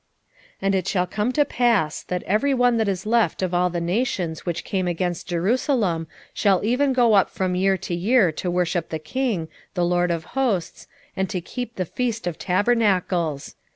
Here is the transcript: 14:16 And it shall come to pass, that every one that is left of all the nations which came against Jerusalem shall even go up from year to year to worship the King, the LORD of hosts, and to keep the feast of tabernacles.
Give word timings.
14:16 0.53 0.53
And 0.63 0.73
it 0.73 0.87
shall 0.87 1.05
come 1.05 1.31
to 1.33 1.45
pass, 1.45 2.01
that 2.01 2.23
every 2.23 2.55
one 2.55 2.77
that 2.77 2.87
is 2.87 3.05
left 3.05 3.43
of 3.43 3.53
all 3.53 3.69
the 3.69 3.79
nations 3.79 4.47
which 4.47 4.63
came 4.63 4.87
against 4.87 5.27
Jerusalem 5.27 6.07
shall 6.33 6.65
even 6.65 6.91
go 6.91 7.13
up 7.13 7.29
from 7.29 7.53
year 7.53 7.77
to 7.77 7.93
year 7.93 8.31
to 8.31 8.49
worship 8.49 8.89
the 8.89 8.97
King, 8.97 9.47
the 9.75 9.85
LORD 9.85 10.09
of 10.09 10.23
hosts, 10.33 10.87
and 11.15 11.29
to 11.29 11.39
keep 11.39 11.75
the 11.75 11.85
feast 11.85 12.25
of 12.25 12.39
tabernacles. 12.39 13.53